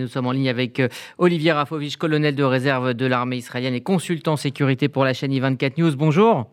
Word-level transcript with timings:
Nous 0.00 0.06
sommes 0.06 0.28
en 0.28 0.30
ligne 0.30 0.48
avec 0.48 0.78
euh, 0.78 0.86
Olivier 1.18 1.50
Rafovich, 1.50 1.96
colonel 1.96 2.36
de 2.36 2.44
réserve 2.44 2.94
de 2.94 3.04
l'armée 3.04 3.38
israélienne 3.38 3.74
et 3.74 3.80
consultant 3.80 4.36
sécurité 4.36 4.88
pour 4.88 5.04
la 5.04 5.12
chaîne 5.12 5.32
I24 5.32 5.72
News. 5.76 5.96
Bonjour. 5.96 6.46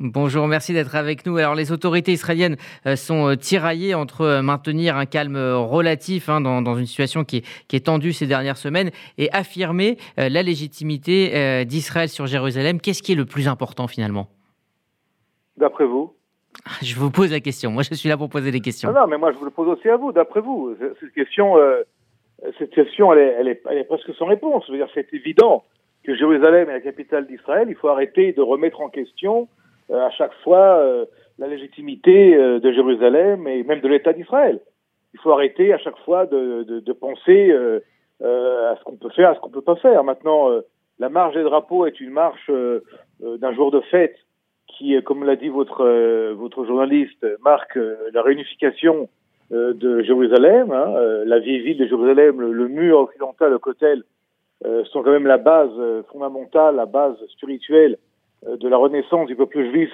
Bonjour, 0.00 0.46
merci 0.46 0.72
d'être 0.72 0.96
avec 0.96 1.26
nous. 1.26 1.36
Alors, 1.36 1.54
les 1.54 1.70
autorités 1.70 2.12
israéliennes 2.12 2.56
euh, 2.86 2.96
sont 2.96 3.28
euh, 3.28 3.36
tiraillées 3.36 3.92
entre 3.94 4.40
maintenir 4.40 4.96
un 4.96 5.04
calme 5.04 5.36
relatif 5.36 6.30
hein, 6.30 6.40
dans, 6.40 6.74
une 6.74 6.86
situation 6.86 7.22
qui 7.22 7.42
est, 7.70 7.84
tendue 7.84 8.14
ces 8.14 8.26
dernières 8.26 8.56
semaines 8.56 8.90
et 9.18 9.30
affirmer 9.32 9.98
la 10.16 10.42
légitimité 10.42 11.66
d'Israël 11.66 12.08
sur 12.08 12.26
Jérusalem. 12.26 12.80
Qu'est-ce 12.80 13.02
qui 13.02 13.12
est 13.12 13.16
le 13.16 13.26
plus 13.26 13.46
important 13.46 13.88
finalement? 13.88 14.28
D'après 15.58 15.84
vous? 15.84 16.14
Je 16.82 16.94
vous 16.96 17.10
pose 17.10 17.32
la 17.32 17.40
question. 17.40 17.70
Moi, 17.70 17.82
je 17.82 17.94
suis 17.94 18.08
là 18.08 18.16
pour 18.16 18.28
poser 18.28 18.50
des 18.50 18.60
questions. 18.60 18.90
Ah 18.94 19.00
non, 19.00 19.06
mais 19.06 19.18
moi, 19.18 19.32
je 19.32 19.38
vous 19.38 19.44
le 19.44 19.50
pose 19.50 19.68
aussi 19.68 19.88
à 19.88 19.96
vous. 19.96 20.12
D'après 20.12 20.40
vous, 20.40 20.76
cette 21.00 21.12
question, 21.12 21.58
euh, 21.58 21.82
cette 22.58 22.70
question, 22.70 23.12
elle 23.12 23.18
est, 23.18 23.36
elle, 23.38 23.48
est, 23.48 23.62
elle 23.68 23.78
est, 23.78 23.84
presque 23.84 24.14
sans 24.14 24.26
réponse. 24.26 24.70
C'est 24.94 25.12
évident 25.12 25.64
que 26.04 26.14
Jérusalem 26.14 26.70
est 26.70 26.74
la 26.74 26.80
capitale 26.80 27.26
d'Israël. 27.26 27.68
Il 27.68 27.74
faut 27.74 27.88
arrêter 27.88 28.32
de 28.32 28.42
remettre 28.42 28.80
en 28.80 28.88
question 28.88 29.48
euh, 29.90 30.06
à 30.06 30.10
chaque 30.10 30.34
fois 30.44 30.78
euh, 30.78 31.04
la 31.38 31.48
légitimité 31.48 32.36
de 32.36 32.72
Jérusalem 32.72 33.48
et 33.48 33.62
même 33.64 33.80
de 33.80 33.88
l'État 33.88 34.12
d'Israël. 34.12 34.60
Il 35.14 35.20
faut 35.20 35.32
arrêter 35.32 35.72
à 35.72 35.78
chaque 35.78 35.98
fois 36.04 36.26
de, 36.26 36.62
de, 36.62 36.80
de 36.80 36.92
penser 36.92 37.50
à 38.22 38.76
ce 38.76 38.84
qu'on 38.84 38.96
peut 38.96 39.10
faire, 39.10 39.30
à 39.30 39.34
ce 39.34 39.40
qu'on 39.40 39.50
peut 39.50 39.62
pas 39.62 39.76
faire. 39.76 40.04
Maintenant, 40.04 40.48
la 40.98 41.08
marche 41.08 41.34
des 41.34 41.42
drapeaux 41.42 41.86
est 41.86 42.00
une 42.00 42.10
marche 42.10 42.50
d'un 43.20 43.54
jour 43.54 43.70
de 43.70 43.80
fête 43.80 44.16
qui, 44.76 45.00
comme 45.02 45.24
l'a 45.24 45.36
dit 45.36 45.48
votre, 45.48 45.84
euh, 45.84 46.64
journaliste, 46.66 47.26
marque 47.44 47.76
euh, 47.76 47.96
la 48.12 48.22
réunification 48.22 49.08
euh, 49.52 49.72
de 49.74 50.02
Jérusalem. 50.02 50.70
Hein, 50.72 50.94
la 51.24 51.38
vieille 51.38 51.60
ville 51.60 51.78
de 51.78 51.86
Jérusalem, 51.86 52.40
le, 52.40 52.68
mur 52.68 53.00
occidental, 53.00 53.50
le 53.50 53.58
Kotel, 53.58 54.02
sont 54.92 55.02
quand 55.02 55.10
même 55.10 55.26
la 55.26 55.38
base 55.38 55.72
fondamentale, 56.12 56.76
la 56.76 56.86
base 56.86 57.16
spirituelle 57.32 57.98
de 58.46 58.68
la 58.68 58.76
renaissance 58.76 59.26
du 59.26 59.34
peuple 59.34 59.68
juif 59.72 59.90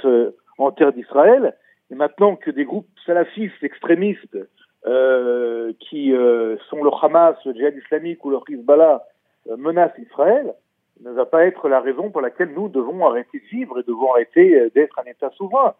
en 0.58 0.72
terre 0.72 0.92
d'Israël. 0.92 1.56
Et 1.90 1.94
maintenant 1.94 2.36
que 2.36 2.50
des 2.50 2.66
groupes 2.66 2.86
salafistes 3.06 3.62
extrémistes 3.62 4.36
qui 4.84 6.12
sont 6.68 6.84
le 6.84 6.90
Hamas, 7.02 7.36
le 7.46 7.54
djihad 7.54 7.76
islamique 7.78 8.22
ou 8.26 8.30
le 8.30 8.36
Hezbollah 8.46 9.04
menacent 9.56 9.98
Israël, 9.98 10.52
ne 11.04 11.10
va 11.12 11.26
pas 11.26 11.46
être 11.46 11.68
la 11.68 11.80
raison 11.80 12.10
pour 12.10 12.20
laquelle 12.20 12.52
nous 12.54 12.68
devons 12.68 13.06
arrêter 13.06 13.38
de 13.38 13.44
vivre 13.44 13.78
et 13.78 13.82
devons 13.82 14.12
arrêter 14.12 14.54
euh, 14.54 14.70
d'être 14.74 14.98
un 14.98 15.10
État 15.10 15.30
souverain. 15.30 15.74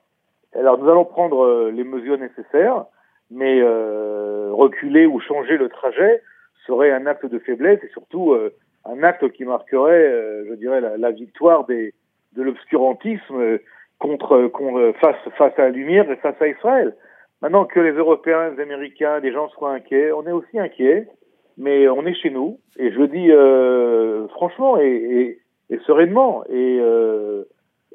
Alors 0.54 0.78
nous 0.78 0.88
allons 0.88 1.04
prendre 1.04 1.44
euh, 1.44 1.70
les 1.70 1.84
mesures 1.84 2.18
nécessaires, 2.18 2.84
mais 3.30 3.60
euh, 3.60 4.50
reculer 4.52 5.06
ou 5.06 5.20
changer 5.20 5.56
le 5.56 5.68
trajet 5.68 6.22
serait 6.66 6.90
un 6.90 7.06
acte 7.06 7.26
de 7.26 7.38
faiblesse 7.38 7.80
et 7.82 7.88
surtout 7.88 8.32
euh, 8.32 8.54
un 8.84 9.02
acte 9.02 9.30
qui 9.32 9.44
marquerait, 9.44 10.44
je 10.48 10.54
dirais, 10.54 10.80
la, 10.80 10.96
la, 10.96 11.10
victoire 11.10 11.66
des, 11.66 11.92
de 12.34 12.42
l'obscurantisme 12.42 13.58
contre, 13.98 14.50
face, 15.00 15.16
face 15.36 15.58
à 15.58 15.62
la 15.62 15.68
lumière 15.70 16.10
et 16.10 16.16
face 16.16 16.40
à 16.40 16.48
Israël. 16.48 16.96
Maintenant 17.42 17.66
que 17.66 17.80
les 17.80 17.92
Européens, 17.92 18.50
les 18.50 18.62
Américains, 18.62 19.20
les 19.20 19.32
gens 19.32 19.48
soient 19.50 19.72
inquiets, 19.72 20.12
on 20.12 20.26
est 20.26 20.32
aussi 20.32 20.58
inquiets 20.58 21.06
mais 21.58 21.88
on 21.88 22.06
est 22.06 22.14
chez 22.14 22.30
nous, 22.30 22.60
et 22.78 22.92
je 22.92 22.98
le 22.98 23.08
dis 23.08 23.30
euh, 23.32 24.28
franchement 24.28 24.78
et, 24.78 25.40
et, 25.68 25.78
sereinement, 25.86 26.44
et 26.48 26.78
euh, 26.80 27.42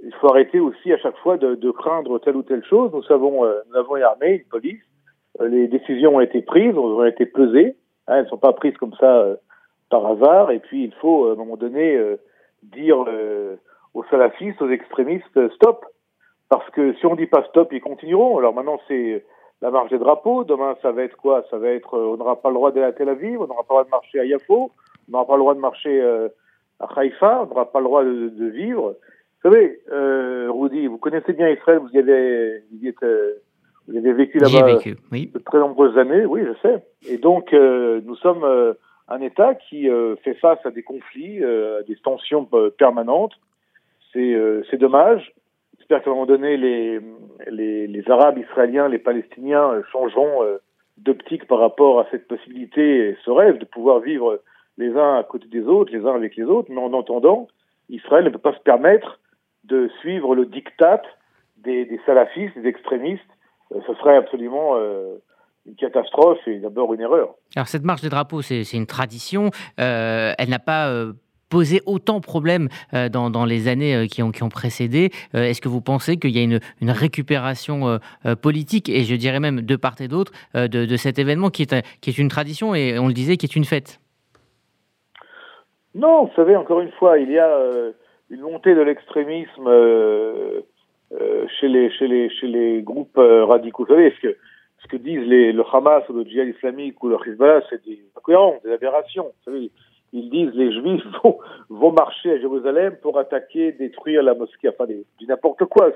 il 0.03 0.14
faut 0.16 0.28
arrêter 0.28 0.59
aussi 0.59 0.92
à 0.92 0.97
chaque 0.97 1.17
fois 1.17 1.38
de, 1.38 1.55
de, 1.55 1.72
craindre 1.72 2.20
telle 2.20 2.36
ou 2.36 2.44
telle 2.44 2.64
chose. 2.66 2.92
Nous 2.94 3.03
savons, 3.03 3.45
euh, 3.45 3.61
nous 3.70 3.78
avons 3.78 3.95
une 3.95 4.03
armée, 4.03 4.36
une 4.36 4.50
police, 4.50 4.81
euh, 5.39 5.47
les 5.47 5.67
décisions 5.67 6.16
ont 6.16 6.20
été 6.20 6.42
prises, 6.42 6.78
ont 6.78 7.05
été 7.05 7.25
pesées, 7.25 7.78
hein, 8.08 8.17
elles 8.17 8.25
ne 8.25 8.30
sont 8.30 8.38
pas 8.38 8.52
prises 8.52 8.75
comme 8.78 8.94
ça 9.00 9.17
euh, 9.20 9.36
par 9.89 10.05
hasard, 10.05 10.52
et 10.52 10.59
puis 10.59 10.83
il 10.83 10.94
faut 10.95 11.30
à 11.30 11.31
un 11.31 11.36
moment 11.36 11.55
donné 11.55 11.98
dire 12.64 13.05
aux 13.94 14.03
salafistes, 14.05 14.61
aux 14.61 14.70
extrémistes, 14.70 15.53
stop, 15.53 15.86
parce 16.49 16.67
que 16.71 16.93
si 16.95 17.05
on 17.05 17.15
dit 17.15 17.27
pas 17.27 17.43
stop, 17.49 17.71
ils 17.71 17.82
continueront. 17.82 18.39
Alors 18.39 18.55
maintenant 18.55 18.80
c'est 18.88 19.23
la 19.61 19.71
marche 19.71 19.89
des 19.89 19.97
drapeaux. 19.97 20.43
Demain, 20.43 20.75
ça 20.81 20.91
va 20.91 21.03
être 21.03 21.17
quoi? 21.17 21.43
Ça 21.49 21.58
va 21.58 21.69
être, 21.69 21.95
euh, 21.95 22.14
on 22.14 22.17
n'aura 22.17 22.41
pas 22.41 22.49
le 22.49 22.55
droit 22.55 22.71
d'aller 22.71 22.87
à 22.87 22.91
Tel 22.91 23.09
Aviv, 23.09 23.41
on 23.41 23.47
n'aura 23.47 23.64
pas 23.64 23.75
le 23.75 23.83
droit 23.83 23.83
de 23.86 23.89
marcher 23.89 24.19
à 24.19 24.25
Yafo, 24.25 24.71
on 25.08 25.11
n'aura 25.11 25.25
pas 25.25 25.36
le 25.36 25.39
droit 25.39 25.55
de 25.55 25.59
marcher 25.59 26.02
euh, 26.02 26.27
à 26.80 26.99
Haïfa, 26.99 27.43
on 27.43 27.47
n'aura 27.47 27.71
pas 27.71 27.80
le 27.80 27.86
droit 27.86 28.03
de, 28.03 28.30
de, 28.30 28.45
vivre. 28.45 28.95
Vous 29.43 29.49
savez, 29.49 29.80
euh, 29.91 30.49
Rudy, 30.52 30.87
vous 30.87 30.97
connaissez 30.97 31.33
bien 31.33 31.49
Israël, 31.49 31.80
vous 31.80 31.89
y 31.93 31.99
avez, 31.99 32.59
vous 32.71 32.86
y 32.86 32.87
êtes, 32.87 33.03
euh, 33.03 33.33
vous 33.87 33.97
avez 33.97 34.14
vécu 34.14 34.37
là-bas 34.37 34.80
oui. 35.11 35.27
de 35.33 35.39
très 35.39 35.59
nombreuses 35.59 35.97
années, 35.97 36.25
oui, 36.25 36.41
je 36.45 36.53
sais. 36.61 36.83
Et 37.09 37.17
donc, 37.17 37.52
nous 37.52 38.15
sommes 38.15 38.45
un 39.09 39.21
État 39.21 39.55
qui 39.55 39.89
fait 40.23 40.35
face 40.35 40.59
à 40.65 40.71
des 40.71 40.83
conflits, 40.83 41.43
à 41.43 41.83
des 41.83 41.97
tensions 41.97 42.47
permanentes. 42.77 43.33
C'est 44.14 44.77
dommage. 44.77 45.33
Qu'à 45.99 46.09
un 46.09 46.14
moment 46.14 46.26
donné, 46.26 46.58
les, 46.58 46.99
les, 47.52 47.87
les, 47.87 48.11
Arabes 48.11 48.39
israéliens, 48.39 48.87
les 48.87 48.98
Palestiniens 48.98 49.70
euh, 49.73 49.83
changeront 49.92 50.43
euh, 50.43 50.58
d'optique 50.98 51.48
par 51.48 51.59
rapport 51.59 51.99
à 51.99 52.08
cette 52.09 52.27
possibilité 52.27 53.09
et 53.09 53.17
ce 53.23 53.30
rêve 53.30 53.59
de 53.59 53.65
pouvoir 53.65 53.99
vivre 53.99 54.42
les 54.77 54.92
uns 54.95 55.17
à 55.17 55.23
côté 55.23 55.48
des 55.48 55.61
autres, 55.61 55.93
les 55.93 56.03
uns 56.03 56.15
avec 56.15 56.36
les 56.36 56.45
autres. 56.45 56.71
Mais 56.71 56.82
en 56.82 56.93
entendant, 56.93 57.48
Israël 57.89 58.23
ne 58.26 58.30
peut 58.32 58.39
pas 58.39 58.53
se 58.53 58.61
permettre 58.61 59.20
de 59.65 59.87
suivre 60.02 60.33
le 60.33 60.48
diktat 60.48 61.03
des, 61.58 61.99
salafistes, 62.08 62.58
des 62.58 62.67
extrémistes. 62.67 63.21
Euh, 63.71 63.80
ce 63.86 63.93
serait 63.95 64.17
absolument 64.17 64.76
une 65.65 65.76
catastrophe 65.76 66.39
et 66.48 66.58
d'abord 66.58 66.93
une 66.95 67.02
erreur. 67.02 67.36
Alors 67.55 67.67
cette 67.67 67.83
marche 67.83 68.02
des 68.02 68.09
drapeaux, 68.09 68.42
c'est 68.42 68.64
une 68.73 68.87
tradition. 68.87 69.52
Elle 69.77 70.49
n'a 70.49 70.59
pas 70.59 70.92
posé 71.53 71.81
autant 71.86 72.17
de 72.17 72.23
problèmes 72.23 72.67
euh, 72.95 73.09
dans, 73.09 73.30
dans, 73.30 73.45
les 73.45 73.67
années 73.67 73.95
euh, 73.95 74.08
qui 74.08 74.23
ont, 74.23 74.49
précédé. 74.49 75.11
Euh, 75.36 75.43
est-ce 75.43 75.61
que 75.61 75.69
vous 75.69 75.81
pensez 75.81 76.17
qu'il 76.17 76.31
y 76.31 76.39
a 76.39 76.41
une, 76.41 76.59
récupération 76.81 77.99
politique, 78.41 78.89
et 78.89 79.03
je 79.03 79.15
dirais 79.15 79.39
même 79.39 79.61
de 79.61 79.75
part 79.75 79.95
et 79.99 80.08
d'autre, 80.08 80.31
de, 80.55 80.97
cet 80.97 81.19
événement 81.19 81.49
qui 81.49 81.64
est, 81.64 82.17
une 82.17 82.27
tradition 82.27 82.75
et 82.75 82.97
on 82.99 83.08
le 83.08 83.14
disait, 83.14 83.37
qui 83.37 83.45
est 83.45 83.55
une 83.55 83.65
fête? 83.65 83.99
Non, 85.95 86.25
vous 86.25 86.33
savez, 86.36 86.55
encore 86.55 86.81
une 86.81 86.91
fois, 86.91 87.19
il 87.19 87.31
y 87.31 87.39
a 87.39 87.52
une 88.30 88.41
montée 88.41 88.75
de 88.75 88.81
l'extrémisme 88.81 89.70
chez, 91.59 91.67
les, 91.67 92.81
groupes 92.81 93.17
radicaux. 93.17 93.85
Vous 93.85 93.93
savez, 93.93 94.14
ce 94.21 94.87
que, 94.87 94.97
disent 94.97 95.27
le 95.27 95.64
Hamas 95.71 96.03
ou 96.09 96.14
le 96.14 96.23
djihad 96.23 96.47
islamique 96.47 97.02
ou 97.03 97.09
le 97.09 97.17
Hezbollah, 97.25 97.61
c'est 97.70 97.83
des 97.85 97.99
incohérences, 98.17 98.61
des 98.64 98.71
aberrations. 98.71 99.25
Vous 99.25 99.52
savez, 99.52 99.71
ils 100.14 100.30
disent 100.30 100.54
les 100.54 100.72
juifs 100.72 101.04
vont, 101.70 101.92
marcher 101.92 102.32
à 102.32 102.40
Jérusalem 102.40 102.96
pour 103.02 103.18
attaquer, 103.18 103.72
détruire 103.74 104.24
la 104.24 104.36
mosquée, 104.36 104.70
enfin 104.70 104.86
du 104.86 105.28
n'importe 105.28 105.66
quoi. 105.66 105.92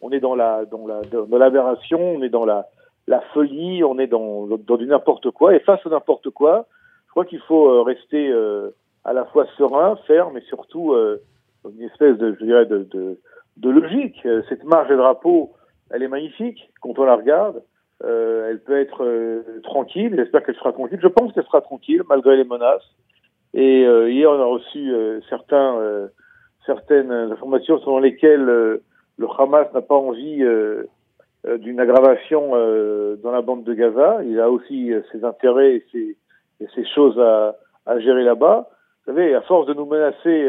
On 0.00 0.10
est 0.10 0.20
dans 0.20 0.34
la, 0.34 0.64
dans 0.64 0.86
la, 0.86 1.02
dans 1.02 1.38
l'aberration, 1.38 2.00
on 2.00 2.22
est 2.22 2.30
dans 2.30 2.46
la, 2.46 2.66
la 3.06 3.20
folie, 3.32 3.84
on 3.84 3.98
est 3.98 4.06
dans, 4.06 4.46
dans 4.46 4.76
du 4.76 4.86
n'importe 4.86 5.30
quoi. 5.30 5.54
Et 5.54 5.60
face 5.60 5.80
à 5.84 5.90
n'importe 5.90 6.30
quoi, 6.30 6.66
je 7.06 7.10
crois 7.10 7.26
qu'il 7.26 7.40
faut 7.40 7.68
euh, 7.68 7.82
rester 7.82 8.28
euh, 8.28 8.70
à 9.04 9.12
la 9.12 9.26
fois 9.26 9.46
serein, 9.58 9.96
ferme 10.06 10.38
et 10.38 10.42
surtout 10.42 10.92
euh, 10.92 11.20
une 11.70 11.82
espèce 11.82 12.16
de, 12.16 12.36
je 12.40 12.44
dirais, 12.44 12.66
de, 12.66 12.86
de, 12.90 13.20
de 13.58 13.70
logique. 13.70 14.26
Cette 14.48 14.64
marche 14.64 14.88
des 14.88 14.96
drapeaux, 14.96 15.52
elle 15.90 16.02
est 16.02 16.08
magnifique 16.08 16.70
quand 16.80 16.98
on 16.98 17.04
la 17.04 17.16
regarde. 17.16 17.62
Elle 18.00 18.60
peut 18.64 18.78
être 18.78 19.42
tranquille. 19.64 20.14
J'espère 20.16 20.44
qu'elle 20.44 20.54
sera 20.54 20.72
tranquille. 20.72 21.00
Je 21.02 21.08
pense 21.08 21.32
qu'elle 21.32 21.44
sera 21.44 21.60
tranquille 21.60 22.02
malgré 22.08 22.36
les 22.36 22.44
menaces. 22.44 22.88
Et 23.54 23.86
euh, 23.86 24.10
hier, 24.10 24.30
on 24.30 24.40
a 24.40 24.44
reçu 24.44 24.92
euh, 24.92 25.20
certains, 25.28 25.78
euh, 25.78 26.08
certaines 26.66 27.10
informations 27.10 27.78
selon 27.78 27.98
lesquelles 27.98 28.44
le 28.44 28.82
Hamas 29.38 29.72
n'a 29.72 29.80
pas 29.80 29.94
envie 29.94 30.44
d'une 31.44 31.80
aggravation 31.80 32.50
dans 32.50 33.30
la 33.32 33.40
bande 33.40 33.64
de 33.64 33.74
Gaza. 33.74 34.18
Il 34.24 34.38
a 34.38 34.50
aussi 34.50 34.92
ses 35.10 35.24
intérêts 35.24 35.76
et 35.76 35.84
ses, 35.90 36.16
et 36.60 36.66
ses 36.74 36.84
choses 36.84 37.18
à, 37.18 37.56
à 37.86 37.98
gérer 38.00 38.22
là-bas. 38.22 38.68
Vous 39.06 39.14
savez, 39.14 39.34
à 39.34 39.40
force 39.40 39.66
de 39.66 39.74
nous 39.74 39.86
menacer, 39.86 40.46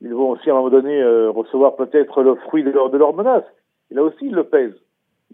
ils 0.00 0.14
vont 0.14 0.30
aussi 0.30 0.48
à 0.48 0.54
un 0.54 0.56
moment 0.56 0.70
donné 0.70 1.04
recevoir 1.28 1.76
peut-être 1.76 2.22
le 2.22 2.34
fruit 2.36 2.64
de 2.64 2.70
leur, 2.70 2.90
de 2.90 2.98
menace. 2.98 3.44
Et 3.90 3.94
là 3.94 4.02
aussi, 4.02 4.26
ils 4.26 4.34
le 4.34 4.44
pèsent. 4.44 4.80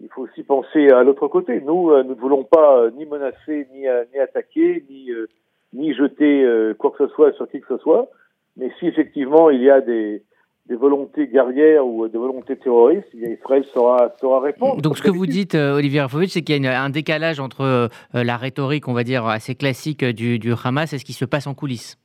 Il 0.01 0.09
faut 0.09 0.23
aussi 0.23 0.43
penser 0.43 0.89
à 0.89 1.03
l'autre 1.03 1.27
côté. 1.29 1.61
Nous, 1.61 1.89
nous 1.89 2.03
ne 2.03 2.13
voulons 2.13 2.43
pas 2.43 2.89
ni 2.91 3.05
menacer, 3.05 3.67
ni, 3.73 3.85
ni 4.13 4.19
attaquer, 4.19 4.83
ni 4.89 5.09
ni 5.73 5.93
jeter 5.93 6.43
euh, 6.43 6.73
quoi 6.73 6.91
que 6.91 7.05
ce 7.05 7.13
soit 7.13 7.33
sur 7.33 7.49
qui 7.49 7.59
que 7.59 7.67
ce 7.67 7.77
soit. 7.77 8.07
Mais 8.57 8.71
si 8.79 8.87
effectivement 8.87 9.49
il 9.49 9.61
y 9.61 9.69
a 9.69 9.81
des, 9.81 10.23
des 10.67 10.75
volontés 10.75 11.27
guerrières 11.27 11.85
ou 11.85 12.07
des 12.07 12.17
volontés 12.17 12.55
terroristes, 12.57 13.07
Israël 13.13 13.65
saura, 13.73 14.13
saura 14.19 14.39
répondre. 14.39 14.81
Donc 14.81 14.97
ce 14.97 15.01
que 15.01 15.09
vous 15.09 15.25
dites, 15.25 15.55
euh, 15.55 15.75
Olivier 15.75 16.01
Rafovitch, 16.01 16.31
c'est 16.31 16.41
qu'il 16.41 16.63
y 16.63 16.67
a 16.67 16.81
un 16.81 16.89
décalage 16.89 17.39
entre 17.39 17.61
euh, 17.61 17.87
la 18.13 18.37
rhétorique, 18.37 18.87
on 18.87 18.93
va 18.93 19.03
dire, 19.03 19.25
assez 19.25 19.55
classique 19.55 20.05
du, 20.05 20.39
du 20.39 20.53
Hamas 20.63 20.93
et 20.93 20.99
ce 20.99 21.05
qui 21.05 21.13
se 21.13 21.25
passe 21.25 21.47
en 21.47 21.53
coulisses. 21.53 21.97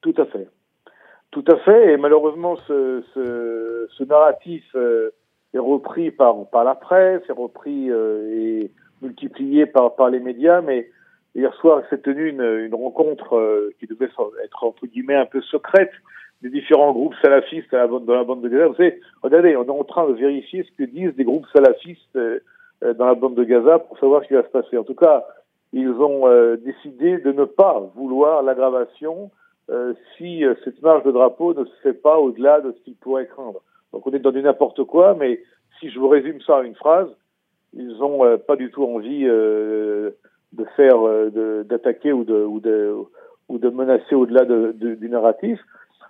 Tout 0.00 0.14
à 0.16 0.26
fait. 0.26 0.48
Tout 1.30 1.44
à 1.48 1.56
fait. 1.58 1.92
Et 1.92 1.96
malheureusement, 1.96 2.56
ce, 2.68 3.02
ce, 3.12 3.88
ce 3.90 4.04
narratif 4.04 4.64
est 5.52 5.58
repris 5.58 6.10
par, 6.10 6.48
par 6.50 6.64
la 6.64 6.74
presse, 6.74 7.22
est 7.28 7.32
repris 7.32 7.90
et 7.90 8.70
multiplié 9.02 9.66
par, 9.66 9.94
par 9.94 10.08
les 10.08 10.20
médias, 10.20 10.60
mais 10.60 10.88
Hier 11.34 11.52
soir 11.54 11.82
s'est 11.88 11.98
tenue 11.98 12.28
une, 12.28 12.74
rencontre 12.74 13.70
qui 13.78 13.86
devait 13.86 14.08
être 14.44 14.64
entre 14.64 14.86
guillemets 14.86 15.14
un 15.14 15.26
peu 15.26 15.40
secrète 15.42 15.92
des 16.42 16.50
différents 16.50 16.92
groupes 16.92 17.14
salafistes 17.22 17.70
dans 17.72 18.14
la 18.14 18.24
bande 18.24 18.42
de 18.42 18.48
Gaza. 18.48 18.68
Vous 18.68 18.74
savez, 18.74 19.00
regardez, 19.22 19.56
on 19.56 19.64
est 19.64 19.70
en 19.70 19.84
train 19.84 20.08
de 20.08 20.14
vérifier 20.14 20.64
ce 20.64 20.82
que 20.82 20.88
disent 20.88 21.14
des 21.14 21.24
groupes 21.24 21.46
salafistes 21.52 22.18
dans 22.82 23.06
la 23.06 23.14
bande 23.14 23.34
de 23.34 23.44
Gaza 23.44 23.78
pour 23.78 23.98
savoir 23.98 24.22
ce 24.22 24.28
qui 24.28 24.34
va 24.34 24.42
se 24.42 24.48
passer. 24.48 24.78
En 24.78 24.84
tout 24.84 24.94
cas, 24.94 25.26
ils 25.72 25.90
ont 25.90 26.26
décidé 26.56 27.18
de 27.18 27.32
ne 27.32 27.44
pas 27.44 27.80
vouloir 27.94 28.42
l'aggravation 28.42 29.30
euh, 29.70 29.92
si 30.16 30.44
euh, 30.44 30.54
cette 30.64 30.80
marche 30.80 31.04
de 31.04 31.10
drapeau 31.10 31.52
ne 31.52 31.64
se 31.64 31.74
fait 31.82 31.92
pas 31.92 32.18
au-delà 32.18 32.60
de 32.60 32.72
ce 32.72 32.84
qu'il 32.84 32.94
pourrait 32.94 33.26
craindre. 33.26 33.60
Donc 33.92 34.06
on 34.06 34.12
est 34.12 34.18
dans 34.18 34.32
du 34.32 34.42
n'importe 34.42 34.84
quoi, 34.84 35.14
mais 35.14 35.42
si 35.78 35.90
je 35.90 35.98
vous 35.98 36.08
résume 36.08 36.40
ça 36.40 36.56
en 36.56 36.62
une 36.62 36.74
phrase, 36.74 37.08
ils 37.74 37.98
n'ont 37.98 38.24
euh, 38.24 38.38
pas 38.38 38.56
du 38.56 38.70
tout 38.70 38.84
envie 38.84 39.26
faire, 40.78 40.98
d'attaquer 41.64 42.12
ou 42.12 42.24
de, 42.24 43.70
menacer 43.70 44.14
au-delà 44.14 44.44
de, 44.44 44.72
du 44.72 45.08
narratif. 45.08 45.58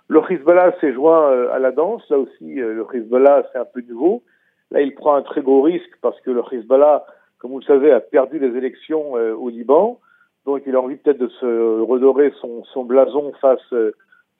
Le 0.07 0.21
Hezbollah 0.29 0.73
s'est 0.79 0.93
joint 0.93 1.49
à 1.51 1.59
la 1.59 1.71
danse. 1.71 2.07
Là 2.09 2.19
aussi, 2.19 2.55
le 2.55 2.85
Hezbollah, 2.93 3.47
c'est 3.51 3.59
un 3.59 3.65
peu 3.65 3.81
nouveau. 3.87 4.23
Là, 4.71 4.81
il 4.81 4.93
prend 4.93 5.15
un 5.15 5.23
très 5.23 5.41
gros 5.41 5.61
risque 5.61 5.91
parce 6.01 6.19
que 6.21 6.31
le 6.31 6.43
Hezbollah, 6.51 7.05
comme 7.39 7.51
vous 7.51 7.59
le 7.59 7.65
savez, 7.65 7.91
a 7.91 7.99
perdu 7.99 8.37
les 8.37 8.55
élections 8.55 9.13
au 9.13 9.49
Liban. 9.49 9.99
Donc 10.45 10.61
il 10.65 10.75
a 10.75 10.81
envie 10.81 10.97
peut-être 10.97 11.19
de 11.19 11.27
se 11.27 11.81
redorer 11.81 12.31
son, 12.41 12.63
son 12.65 12.83
blason 12.85 13.33
face, 13.41 13.73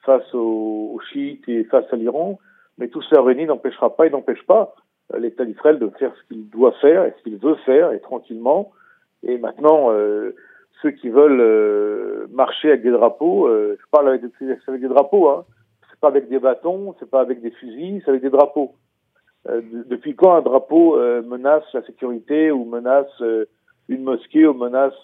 face 0.04 0.34
aux, 0.34 0.98
chiites 1.10 1.48
et 1.48 1.64
face 1.64 1.86
à 1.92 1.96
l'Iran. 1.96 2.38
Mais 2.78 2.88
tout 2.88 3.02
cela 3.02 3.22
réuni 3.22 3.46
n'empêchera 3.46 3.94
pas 3.94 4.06
et 4.06 4.10
n'empêche 4.10 4.44
pas 4.46 4.74
euh, 5.14 5.18
l'État 5.18 5.44
d'Israël 5.44 5.78
de 5.78 5.88
faire 5.98 6.12
ce 6.16 6.28
qu'il 6.28 6.48
doit 6.48 6.72
faire 6.80 7.04
et 7.04 7.14
ce 7.18 7.22
qu'il 7.22 7.36
veut 7.36 7.56
faire 7.66 7.92
et 7.92 8.00
tranquillement. 8.00 8.72
Et 9.22 9.38
maintenant, 9.38 9.92
euh, 9.92 10.34
ceux 10.82 10.90
qui 10.90 11.08
veulent 11.08 11.40
euh, 11.40 12.26
marcher 12.30 12.68
avec 12.68 12.82
des 12.82 12.90
drapeaux, 12.90 13.48
je 13.48 13.90
parle 13.90 14.08
avec 14.08 14.22
des, 14.22 14.56
avec 14.66 14.80
des 14.80 14.88
drapeaux, 14.88 15.28
hein. 15.28 15.44
c'est 15.90 16.00
pas 16.00 16.08
avec 16.08 16.28
des 16.28 16.38
bâtons, 16.38 16.94
c'est 16.98 17.10
pas 17.10 17.20
avec 17.20 17.40
des 17.40 17.50
fusils, 17.50 18.02
c'est 18.04 18.10
avec 18.10 18.22
des 18.22 18.30
drapeaux. 18.30 18.74
depuis 19.46 20.14
quand 20.14 20.34
un 20.34 20.42
drapeau 20.42 20.96
menace 21.22 21.64
la 21.74 21.82
sécurité 21.82 22.50
ou 22.50 22.64
menace 22.64 23.22
une 23.88 24.02
mosquée 24.02 24.46
ou 24.46 24.54
menace 24.54 24.94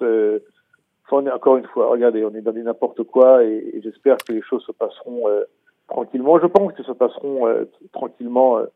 encore 1.12 1.56
une 1.56 1.66
fois, 1.66 1.88
regardez, 1.88 2.24
on 2.24 2.34
est 2.34 2.40
dans 2.40 2.52
n'importe 2.52 3.04
quoi 3.04 3.44
et, 3.44 3.80
j'espère 3.82 4.16
que 4.18 4.32
les 4.32 4.42
choses 4.42 4.64
se 4.64 4.72
passeront 4.72 5.28
euh, 5.28 5.44
tranquillement. 5.88 6.38
Je 6.40 6.46
pense 6.46 6.72
que 6.72 6.82
se 6.82 6.92
passeront 6.92 7.46
euh, 7.46 7.64
tranquillement 7.92 8.58
euh, 8.58 8.66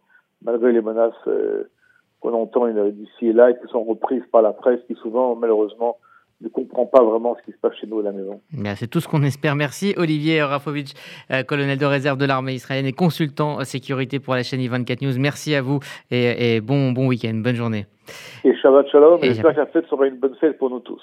malgré 0.42 0.72
les 0.72 0.80
menaces 0.80 1.28
qu'on 2.20 2.34
entend 2.34 2.68
d'ici 2.68 3.28
et 3.28 3.32
là 3.32 3.50
et 3.50 3.54
qui 3.54 3.70
sont 3.72 3.82
reprises 3.82 4.22
par 4.30 4.42
la 4.42 4.52
presse 4.52 4.80
qui 4.86 4.94
souvent, 4.94 5.34
malheureusement, 5.34 5.96
ne 6.42 6.48
comprend 6.48 6.86
pas 6.86 7.02
vraiment 7.02 7.36
ce 7.38 7.44
qui 7.44 7.52
se 7.52 7.58
passe 7.60 7.74
chez 7.78 7.86
nous 7.86 7.98
à 8.00 8.02
la 8.02 8.12
maison. 8.12 8.40
C'est 8.76 8.88
tout 8.88 9.00
ce 9.00 9.08
qu'on 9.08 9.22
espère. 9.22 9.56
Merci 9.56 9.94
Olivier 9.98 10.42
Rafovitch, 10.42 10.92
colonel 11.46 11.76
de 11.78 11.84
réserve 11.84 12.16
de 12.16 12.24
l'armée 12.24 12.54
israélienne 12.54 12.86
et 12.86 12.92
consultant 12.92 13.62
sécurité 13.64 14.20
pour 14.20 14.34
la 14.34 14.42
chaîne 14.42 14.66
24 14.66 15.02
News. 15.02 15.18
Merci 15.18 15.54
à 15.54 15.60
vous 15.60 15.80
et, 16.10 16.60
bon, 16.62 16.92
bon 16.92 17.08
week-end, 17.08 17.34
bonne 17.34 17.56
journée. 17.56 17.84
Et 18.44 18.54
Shabbat 18.56 18.88
Shalom, 18.88 19.20
j'espère 19.22 19.52
que 19.52 19.60
la 19.60 19.66
fête 19.66 19.86
sera 19.86 20.06
une 20.06 20.16
bonne 20.16 20.34
fête 20.36 20.56
pour 20.56 20.70
nous 20.70 20.80
tous. 20.80 21.02